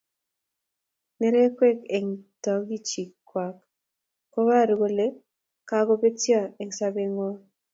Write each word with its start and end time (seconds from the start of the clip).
Nerekwe 1.17 1.67
eng 1.97 2.09
togochik 2.43 3.09
kwak 3.29 3.57
kovoru 4.33 4.73
kole 4.81 5.07
kakobetyo 5.67 6.41
eng 6.61 6.71
sobee 6.77 7.09
ngwang 7.11 7.39